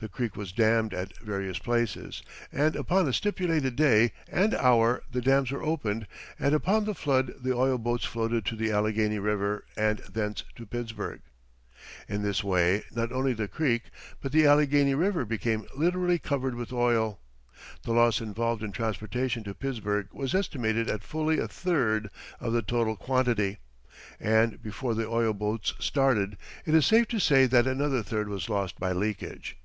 [0.00, 5.20] The creek was dammed at various places, and upon a stipulated day and hour the
[5.22, 6.08] dams were opened
[6.40, 10.66] and upon the flood the oil boats floated to the Allegheny River, and thence to
[10.66, 11.20] Pittsburgh.
[12.08, 13.90] In this way not only the creek,
[14.20, 17.20] but the Allegheny River, became literally covered with oil.
[17.84, 22.10] The loss involved in transportation to Pittsburgh was estimated at fully a third
[22.40, 23.58] of the total quantity,
[24.18, 26.36] and before the oil boats started
[26.66, 29.58] it is safe to say that another third was lost by leakage.